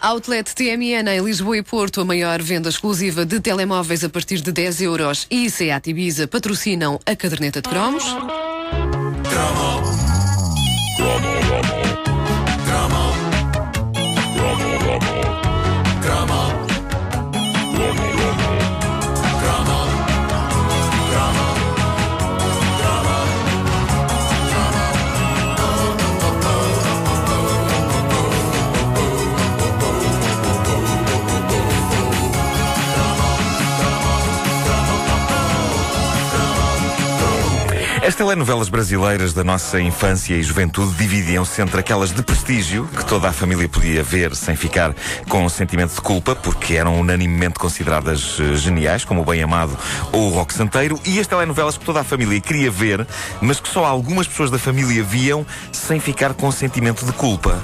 [0.00, 4.52] Outlet TMN em Lisboa e Porto, a maior venda exclusiva de telemóveis a partir de
[4.52, 8.04] 10 euros e Seat Ibiza patrocinam a caderneta de cromos.
[38.08, 43.28] As telenovelas brasileiras da nossa infância e juventude dividiam-se entre aquelas de prestígio, que toda
[43.28, 44.94] a família podia ver sem ficar
[45.28, 49.76] com um sentimento de culpa, porque eram unanimemente consideradas uh, geniais, como o Bem Amado
[50.10, 53.06] ou o Rock Santeiro, e as telenovelas que toda a família queria ver,
[53.42, 57.62] mas que só algumas pessoas da família viam sem ficar com um sentimento de culpa.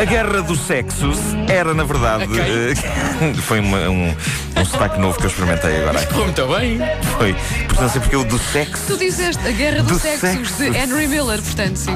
[0.00, 4.14] A Guerra dos Sexos era, na verdade, uh, foi uma, um,
[4.60, 5.98] um sotaque novo que eu experimentei agora.
[5.98, 6.78] Ficou muito bem.
[7.16, 7.32] Foi.
[7.34, 8.82] Portanto, não sei porque o do sexo.
[8.86, 10.56] Tu disseste a Guerra dos Do Sexos sexo.
[10.56, 11.94] de Henry Miller, portanto, sim.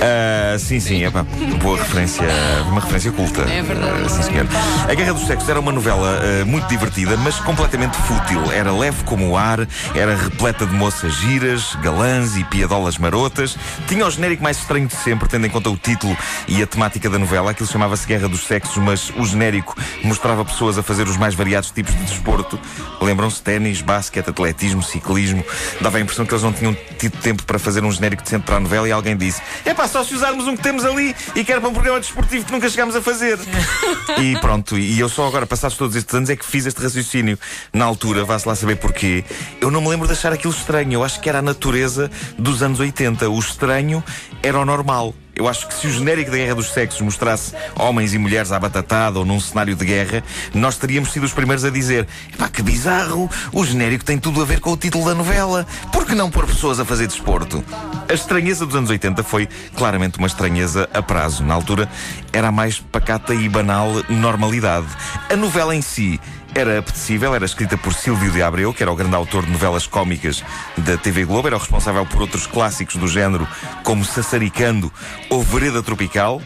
[0.00, 1.24] Ah, sim, sim, é pá,
[1.62, 2.26] boa referência,
[2.68, 3.42] uma referência culta.
[3.42, 4.02] É verdade.
[4.04, 4.46] Ah, sim, senhor.
[4.88, 8.52] A Guerra dos Sexos era uma novela ah, muito divertida, mas completamente fútil.
[8.52, 13.56] Era leve como o ar, era repleta de moças giras, galãs e piadolas marotas.
[13.88, 17.10] Tinha o genérico mais estranho de sempre, tendo em conta o título e a temática
[17.10, 17.50] da novela.
[17.50, 21.70] Aquilo chamava-se Guerra dos Sexos, mas o genérico mostrava pessoas a fazer os mais variados
[21.70, 22.58] tipos de desporto.
[23.00, 25.44] Lembram-se ténis, basquete, atletismo, ciclismo.
[25.80, 28.56] Dava a impressão que eles não tinham tido tempo para fazer um genérico decente para
[28.56, 31.44] a novela e alguém disse: É pá, só se usarmos um que temos ali e
[31.44, 33.38] que era para um programa desportivo que nunca chegámos a fazer.
[34.20, 37.38] e pronto, e eu só agora, passados todos estes anos, é que fiz este raciocínio.
[37.72, 39.24] Na altura, vá-se lá saber porquê.
[39.60, 40.92] Eu não me lembro de achar aquilo estranho.
[40.92, 43.28] Eu acho que era a natureza dos anos 80.
[43.28, 44.02] O estranho
[44.42, 45.14] era o normal.
[45.36, 48.58] Eu acho que se o genérico da Guerra dos Sexos mostrasse homens e mulheres à
[48.58, 50.22] batatada ou num cenário de guerra,
[50.54, 52.06] nós teríamos sido os primeiros a dizer:
[52.38, 55.66] pá, que bizarro, o genérico tem tudo a ver com o título da novela.
[55.92, 57.64] Por que não pôr pessoas a fazer desporto?
[58.08, 61.42] A estranheza dos anos 80 foi claramente uma estranheza a prazo.
[61.42, 61.88] Na altura
[62.32, 64.86] era a mais pacata e banal normalidade.
[65.28, 66.20] A novela em si
[66.54, 69.86] era apetecível, era escrita por Silvio de Abreu, que era o grande autor de novelas
[69.86, 70.44] cómicas
[70.76, 73.46] da TV Globo, era o responsável por outros clássicos do género,
[73.82, 74.92] como Sassaricando
[75.28, 76.40] ou Vereda Tropical.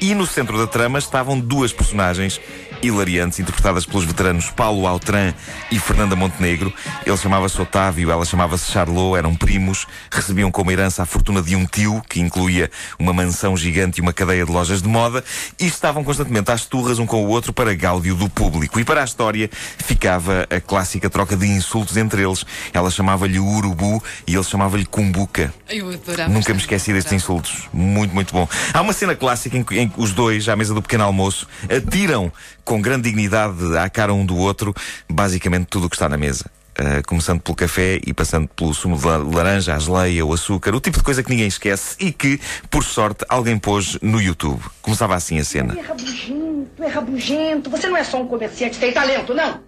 [0.00, 2.40] E no centro da trama estavam duas personagens
[2.86, 5.32] hilariantes, interpretadas pelos veteranos Paulo Altran
[5.70, 6.72] e Fernanda Montenegro.
[7.04, 11.66] Ele chamava-se Otávio, ela chamava-se Charlot, eram primos, recebiam como herança a fortuna de um
[11.66, 15.24] tio, que incluía uma mansão gigante e uma cadeia de lojas de moda,
[15.58, 18.78] e estavam constantemente às turras um com o outro para gáudio do público.
[18.78, 22.44] E para a história ficava a clássica troca de insultos entre eles.
[22.72, 25.52] Ela chamava-lhe urubu e ele chamava-lhe cumbuca.
[25.68, 26.32] Eu adorava.
[26.32, 27.68] Nunca me esqueci destes insultos.
[27.72, 28.48] Muito, muito bom.
[28.72, 31.46] Há uma cena clássica em que, em que os dois, à mesa do pequeno almoço,
[31.68, 32.32] atiram
[32.64, 34.74] com grande dignidade à cara um do outro,
[35.10, 36.44] basicamente tudo o que está na mesa.
[36.76, 40.74] Uh, começando pelo café e passando pelo sumo de la- laranja, a geleia, o açúcar,
[40.74, 44.60] o tipo de coisa que ninguém esquece e que, por sorte, alguém pôs no YouTube.
[44.82, 45.78] Começava assim a cena.
[45.78, 47.70] É rabugento, é rabugento.
[47.70, 49.60] Você não é só um comerciante, tem talento, não.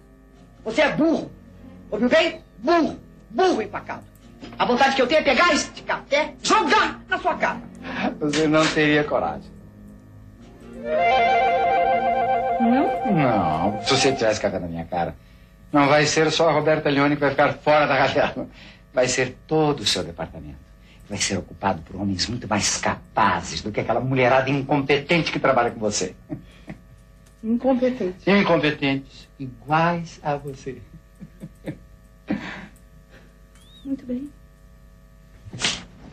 [0.65, 1.31] Você é burro.
[1.89, 2.41] Ouviu bem?
[2.61, 2.99] Burro.
[3.29, 4.03] Burro empacado.
[4.59, 7.61] A vontade que eu tenho é pegar este café, jogar na sua cara.
[8.19, 9.49] Você não teria coragem.
[13.17, 13.81] Não?
[13.83, 15.15] Se você tivesse café na minha cara,
[15.71, 18.47] não vai ser só a Roberta Leone que vai ficar fora da galera.
[18.93, 20.57] Vai ser todo o seu departamento.
[21.09, 25.71] Vai ser ocupado por homens muito mais capazes do que aquela mulherada incompetente que trabalha
[25.71, 26.15] com você.
[27.43, 28.29] Incompetente.
[28.29, 30.81] Incompetentes, iguais a você.
[33.85, 34.29] Muito bem.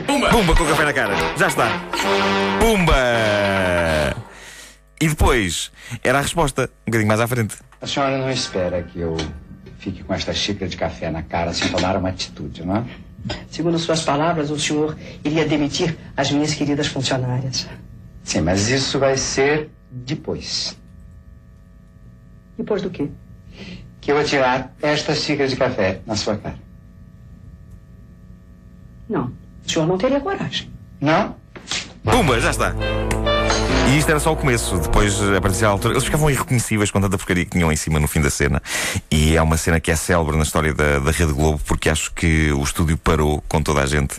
[0.07, 1.15] Pumba com o café na cara.
[1.37, 1.67] Já está.
[2.61, 4.24] Pumba!
[5.05, 5.71] E depois,
[6.03, 7.57] era a resposta, um bocadinho mais à frente.
[7.79, 9.15] A senhora não espera que eu
[9.79, 12.85] fique com esta xícara de café na cara sem tomar uma atitude, não é?
[13.51, 17.69] Segundo suas palavras, o senhor iria demitir as minhas queridas funcionárias.
[18.23, 20.75] Sim, mas isso vai ser depois.
[22.57, 23.11] Depois do quê?
[24.01, 26.59] Que eu vou tirar esta xícara de café na sua cara.
[29.07, 29.31] Não.
[29.67, 30.71] O senhor não teria coragem.
[30.99, 31.37] Não?
[32.03, 32.75] Pumba, já está.
[33.89, 35.95] E isto era só o começo, depois eh, aparecia a altura.
[35.95, 38.63] Eles ficavam irreconhecíveis com tanta porcaria que tinham em cima no fim da cena.
[39.11, 42.13] E é uma cena que é célebre na história da, da Rede Globo, porque acho
[42.13, 44.15] que o estúdio parou com toda a gente.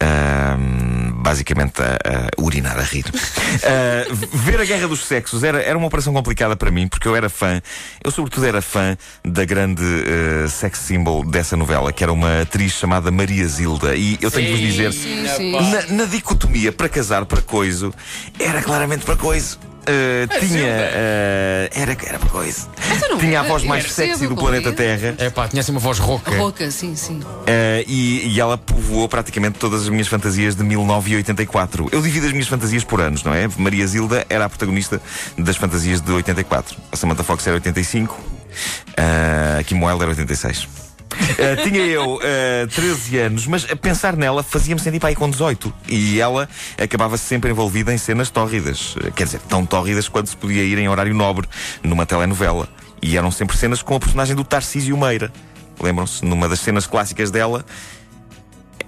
[0.00, 3.06] ahm, basicamente a, a urinar a rir.
[3.06, 7.16] Uh, ver a Guerra dos Sexos era, era uma operação complicada para mim, porque eu
[7.16, 7.60] era fã,
[8.04, 12.72] eu sobretudo era fã da grande uh, sex symbol dessa novela, que era uma atriz
[12.72, 13.96] chamada Maria Zilda.
[13.96, 15.52] E eu tenho que vos dizer, sim, sim.
[15.52, 17.92] na, na dicotomia para casar para coiso,
[18.38, 19.58] era claramente para coiso.
[19.84, 20.64] Uh, tinha.
[20.64, 22.68] Uh, era, era para coisa.
[23.10, 25.14] não- Tinha a voz mais sexy do planeta Terra.
[25.18, 26.36] É pá, tinha assim uma voz rouca.
[26.36, 27.20] Roca, sim, sim.
[27.20, 31.88] Uh, e, e ela povoou praticamente todas as minhas fantasias de 1984.
[31.92, 33.48] Eu divido as minhas fantasias por anos, não é?
[33.56, 35.00] Maria Zilda era a protagonista
[35.38, 36.76] das fantasias de 84.
[36.90, 38.14] A Samantha Fox era 85.
[38.14, 40.68] Uh, a Kim Wilde era 86.
[41.14, 45.72] Uh, tinha eu uh, 13 anos, mas a pensar nela fazia-me sentir aí com 18.
[45.88, 46.48] E ela
[46.80, 48.96] acabava sempre envolvida em cenas tórridas.
[48.96, 51.48] Uh, quer dizer, tão tórridas quanto se podia ir em horário nobre,
[51.82, 52.68] numa telenovela.
[53.02, 55.32] E eram sempre cenas com a personagem do Tarcísio Meira.
[55.80, 56.24] Lembram-se?
[56.24, 57.64] Numa das cenas clássicas dela,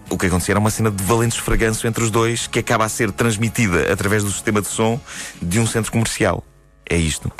[0.08, 2.88] o que acontecia era uma cena de valente esfreganço entre os dois que acaba a
[2.88, 5.00] ser transmitida através do sistema de som
[5.43, 6.44] de um centro comercial.
[6.88, 7.32] É isto.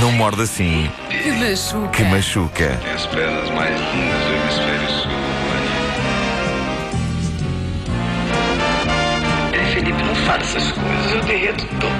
[0.00, 1.88] Não morde assim, Que machuca.
[1.88, 2.80] que machuca.
[2.94, 5.10] As pernas mais lindas do hemisfério sul.
[9.52, 11.90] Ai, Felipe, não faça essas coisas, eu derreto todo.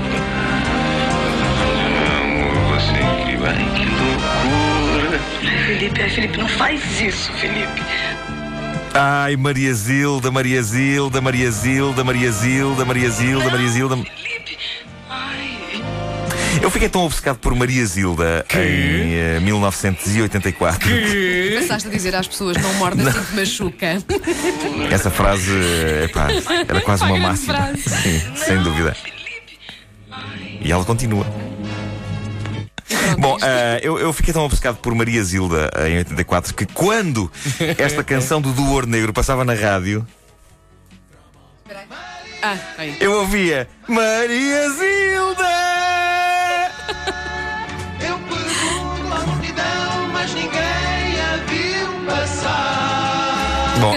[2.21, 3.47] Amo você é incrível.
[3.47, 5.21] Ai, que loucura.
[5.43, 7.83] Ai, Felipe, ai, Felipe, não faz isso, Felipe.
[8.95, 13.97] Ai, Maria Zilda, Maria Zilda, Maria Zilda, Maria Zilda, Maria Zilda, Maria Zilda.
[13.97, 14.90] Felipe, ai.
[16.63, 20.89] Eu fiquei tão obcecado por Maria Zilda em eh, 1984.
[21.61, 23.87] Passaste a dizer às pessoas não morde assim que machuca.
[24.93, 25.51] Essa frase,
[26.05, 26.29] epá,
[26.69, 27.71] era quase uma máxima.
[27.77, 28.95] Sim, sem dúvida.
[30.61, 31.27] E ela continua.
[33.19, 37.31] Bom, eh, eu, eu fiquei tão obcecado por Maria Zilda eh, em 84 que quando
[37.79, 40.07] esta canção do Duor Negro passava na rádio,
[42.43, 42.97] Ah, aí.
[43.01, 45.60] eu ouvia Maria Zilda!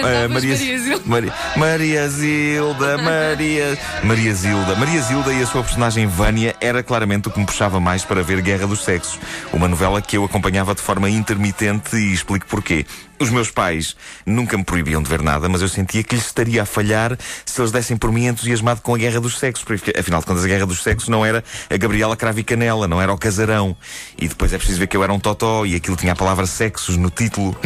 [0.00, 0.56] Bom, eh, Maria.
[1.04, 4.76] Maria, Maria Zilda, Maria, Maria Zilda.
[4.76, 8.22] Maria Zilda e a sua personagem Vânia era claramente o que me puxava mais para
[8.22, 9.18] ver Guerra dos Sexos.
[9.52, 12.84] Uma novela que eu acompanhava de forma intermitente e explico porquê.
[13.18, 13.96] Os meus pais
[14.26, 17.60] nunca me proibiam de ver nada, mas eu sentia que lhes estaria a falhar se
[17.60, 20.48] eles dessem por mim entusiasmado com a Guerra dos Sexos, porque afinal de contas a
[20.48, 23.76] Guerra dos Sexos não era a Gabriela Cravo e Canela, não era o Casarão.
[24.18, 26.44] E depois é preciso ver que eu era um totó e aquilo tinha a palavra
[26.46, 27.56] sexos no título.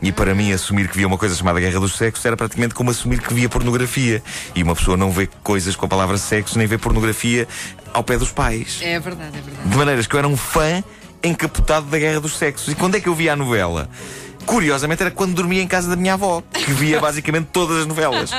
[0.00, 2.90] E para mim assumir que via uma coisa chamada Guerra dos Sexos era praticamente como
[2.90, 4.22] assumir que via pornografia.
[4.54, 7.46] E uma pessoa não vê coisas com a palavra sexo nem vê pornografia
[7.92, 8.78] ao pé dos pais.
[8.82, 9.68] É verdade, é verdade.
[9.68, 10.82] De maneiras que eu era um fã
[11.22, 12.72] encapotado da Guerra dos Sexos.
[12.72, 13.88] E quando é que eu via a novela?
[14.44, 18.30] Curiosamente era quando dormia em casa da minha avó, que via basicamente todas as novelas.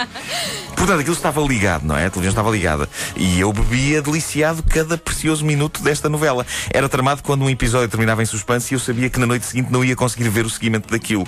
[0.83, 2.07] Portanto, aquilo estava ligado, não é?
[2.07, 2.89] A televisão estava ligada.
[3.15, 6.45] E eu bebia deliciado cada precioso minuto desta novela.
[6.69, 9.71] Era tramado quando um episódio terminava em suspense e eu sabia que na noite seguinte
[9.71, 11.25] não ia conseguir ver o seguimento daquilo.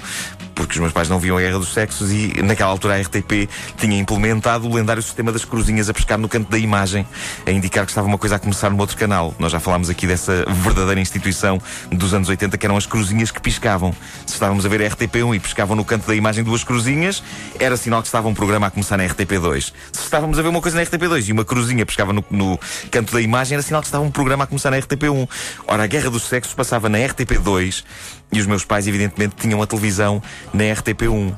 [0.53, 3.49] Porque os meus pais não viam a Guerra dos Sexos e naquela altura a RTP
[3.77, 7.07] tinha implementado o lendário sistema das cruzinhas a pescar no canto da imagem,
[7.45, 9.33] a indicar que estava uma coisa a começar no outro canal.
[9.39, 13.39] Nós já falámos aqui dessa verdadeira instituição dos anos 80 que eram as cruzinhas que
[13.39, 13.93] piscavam.
[14.25, 17.23] Se estávamos a ver a RTP1 e pescavam no canto da imagem duas cruzinhas,
[17.57, 19.44] era sinal que estava um programa a começar na RTP2.
[19.91, 22.59] Se estávamos a ver uma coisa na RTP2 e uma cruzinha pescava no, no
[22.91, 25.27] canto da imagem, era sinal que estava um programa a começar na RTP1.
[25.67, 27.83] Ora, a Guerra dos Sexos passava na RTP2
[28.31, 30.21] e os meus pais, evidentemente, tinham a televisão
[30.53, 31.35] na RTP1.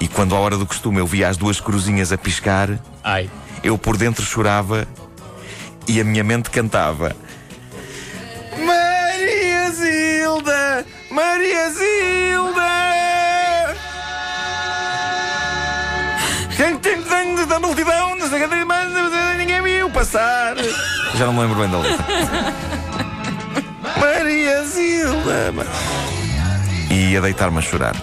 [0.00, 3.30] E quando à hora do costume eu via as duas cruzinhas a piscar, Ai.
[3.62, 4.86] eu por dentro chorava
[5.86, 7.14] e a minha mente cantava.
[8.58, 10.86] Maria Zilda!
[11.10, 12.91] Maria Zilda!
[17.52, 18.48] Da multidão, não sei o
[19.36, 20.54] ninguém viu passar.
[21.14, 22.06] Já não me lembro bem da letra.
[24.00, 25.52] Maria Zilda!
[26.90, 27.94] E ia deitar-me a chorar.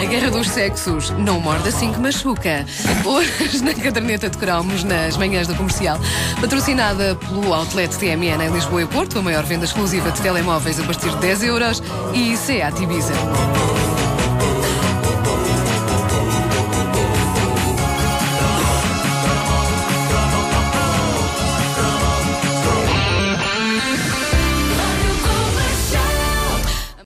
[0.00, 2.66] A Guerra dos Sexos não morde assim que machuca.
[3.04, 5.98] Hoje na caderneta de cromos, nas manhãs da comercial,
[6.40, 10.82] patrocinada pelo Outlet TMN em Lisboa e Porto, a maior venda exclusiva de telemóveis a
[10.82, 11.82] partir de 10 euros
[12.12, 14.05] e Seat Ibiza.